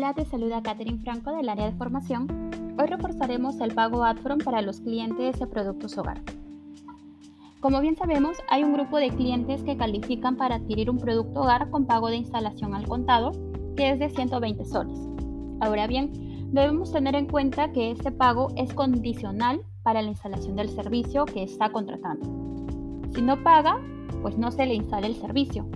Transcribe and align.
Hola, 0.00 0.14
te 0.14 0.24
saluda 0.24 0.62
Catherine 0.62 0.98
Franco 1.00 1.30
del 1.36 1.50
área 1.50 1.66
de 1.66 1.76
formación. 1.76 2.26
Hoy 2.78 2.86
reforzaremos 2.86 3.60
el 3.60 3.74
pago 3.74 4.02
Adfront 4.02 4.42
para 4.42 4.62
los 4.62 4.80
clientes 4.80 5.38
de 5.38 5.46
productos 5.46 5.98
hogar. 5.98 6.22
Como 7.60 7.82
bien 7.82 7.96
sabemos, 7.96 8.38
hay 8.48 8.64
un 8.64 8.72
grupo 8.72 8.96
de 8.96 9.10
clientes 9.10 9.62
que 9.62 9.76
califican 9.76 10.38
para 10.38 10.54
adquirir 10.54 10.88
un 10.88 10.96
producto 10.96 11.42
hogar 11.42 11.68
con 11.68 11.84
pago 11.84 12.08
de 12.08 12.16
instalación 12.16 12.74
al 12.74 12.88
contado, 12.88 13.32
que 13.76 13.90
es 13.90 13.98
de 13.98 14.08
120 14.08 14.64
soles. 14.64 14.98
Ahora 15.60 15.86
bien, 15.86 16.48
debemos 16.50 16.90
tener 16.92 17.14
en 17.14 17.26
cuenta 17.26 17.70
que 17.70 17.90
este 17.90 18.10
pago 18.10 18.48
es 18.56 18.72
condicional 18.72 19.60
para 19.82 20.00
la 20.00 20.08
instalación 20.08 20.56
del 20.56 20.70
servicio 20.70 21.26
que 21.26 21.42
está 21.42 21.72
contratando. 21.72 22.24
Si 23.12 23.20
no 23.20 23.42
paga, 23.42 23.78
pues 24.22 24.38
no 24.38 24.50
se 24.50 24.64
le 24.64 24.76
instala 24.76 25.08
el 25.08 25.16
servicio. 25.16 25.68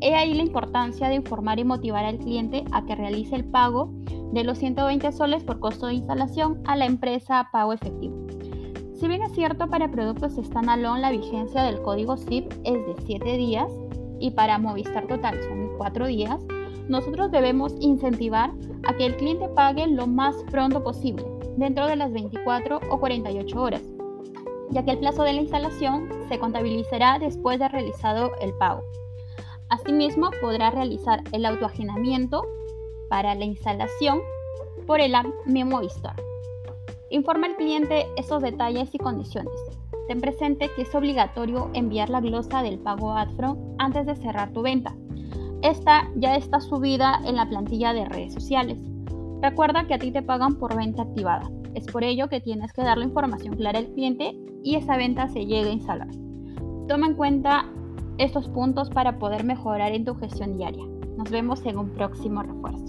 He 0.00 0.14
ahí 0.14 0.34
la 0.34 0.42
importancia 0.42 1.08
de 1.08 1.16
informar 1.16 1.58
y 1.58 1.64
motivar 1.64 2.04
al 2.04 2.18
cliente 2.18 2.64
a 2.70 2.84
que 2.84 2.94
realice 2.94 3.34
el 3.34 3.44
pago 3.44 3.90
de 4.32 4.44
los 4.44 4.58
120 4.58 5.10
soles 5.10 5.42
por 5.42 5.58
costo 5.58 5.86
de 5.86 5.94
instalación 5.94 6.62
a 6.66 6.76
la 6.76 6.86
empresa 6.86 7.48
Pago 7.50 7.72
Efectivo. 7.72 8.14
Si 8.94 9.08
bien 9.08 9.22
es 9.22 9.32
cierto 9.32 9.68
para 9.68 9.90
productos 9.90 10.34
standalone 10.34 11.00
la 11.00 11.10
vigencia 11.10 11.62
del 11.62 11.82
código 11.82 12.16
SIP 12.16 12.50
es 12.64 12.86
de 12.86 12.94
7 13.06 13.36
días 13.36 13.72
y 14.20 14.30
para 14.30 14.58
Movistar 14.58 15.06
Total 15.08 15.40
son 15.42 15.70
4 15.78 16.06
días, 16.06 16.40
nosotros 16.88 17.30
debemos 17.32 17.74
incentivar 17.80 18.52
a 18.84 18.94
que 18.94 19.06
el 19.06 19.16
cliente 19.16 19.48
pague 19.48 19.86
lo 19.88 20.06
más 20.06 20.36
pronto 20.50 20.82
posible, 20.82 21.24
dentro 21.56 21.86
de 21.86 21.96
las 21.96 22.12
24 22.12 22.80
o 22.90 23.00
48 23.00 23.60
horas, 23.60 23.82
ya 24.70 24.84
que 24.84 24.92
el 24.92 24.98
plazo 24.98 25.24
de 25.24 25.32
la 25.32 25.42
instalación 25.42 26.08
se 26.28 26.38
contabilizará 26.38 27.18
después 27.18 27.58
de 27.58 27.68
realizado 27.68 28.30
el 28.40 28.52
pago. 28.54 28.82
Asimismo, 29.70 30.30
podrá 30.40 30.70
realizar 30.70 31.22
el 31.32 31.44
autoagenamiento 31.44 32.46
para 33.08 33.34
la 33.34 33.44
instalación 33.44 34.20
por 34.86 35.00
el 35.00 35.14
app. 35.14 35.26
Informa 37.10 37.46
al 37.46 37.56
cliente 37.56 38.06
esos 38.16 38.42
detalles 38.42 38.94
y 38.94 38.98
condiciones. 38.98 39.52
Ten 40.08 40.20
presente 40.20 40.70
que 40.74 40.82
es 40.82 40.94
obligatorio 40.94 41.70
enviar 41.74 42.08
la 42.08 42.20
glosa 42.20 42.62
del 42.62 42.78
pago 42.78 43.12
AdFront 43.12 43.58
antes 43.78 44.06
de 44.06 44.16
cerrar 44.16 44.52
tu 44.52 44.62
venta. 44.62 44.94
Esta 45.62 46.08
ya 46.16 46.36
está 46.36 46.60
subida 46.60 47.20
en 47.26 47.36
la 47.36 47.48
plantilla 47.48 47.92
de 47.92 48.06
redes 48.06 48.32
sociales. 48.32 48.78
Recuerda 49.42 49.86
que 49.86 49.94
a 49.94 49.98
ti 49.98 50.10
te 50.10 50.22
pagan 50.22 50.56
por 50.56 50.76
venta 50.76 51.02
activada. 51.02 51.50
Es 51.74 51.86
por 51.86 52.04
ello 52.04 52.28
que 52.28 52.40
tienes 52.40 52.72
que 52.72 52.82
dar 52.82 52.96
la 52.96 53.04
información 53.04 53.56
clara 53.56 53.78
al 53.78 53.88
cliente 53.88 54.34
y 54.62 54.76
esa 54.76 54.96
venta 54.96 55.28
se 55.28 55.46
llegue 55.46 55.68
a 55.68 55.72
instalar. 55.72 56.08
Toma 56.88 57.06
en 57.06 57.14
cuenta 57.14 57.70
estos 58.18 58.48
puntos 58.48 58.90
para 58.90 59.18
poder 59.18 59.44
mejorar 59.44 59.92
en 59.92 60.04
tu 60.04 60.14
gestión 60.16 60.56
diaria. 60.56 60.84
Nos 61.16 61.30
vemos 61.30 61.64
en 61.64 61.78
un 61.78 61.90
próximo 61.90 62.42
refuerzo. 62.42 62.84